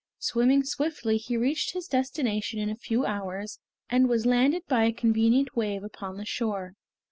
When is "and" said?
3.87-4.09